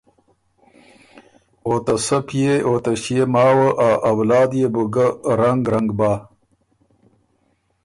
[1.65, 5.07] او ته سۀ پئے او ݭيې ماوه ا اولاد يې بو ګۀ
[5.39, 6.11] رنګ رنګ بَۀ۔